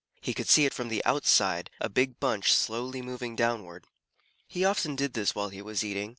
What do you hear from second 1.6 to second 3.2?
a big bunch slowly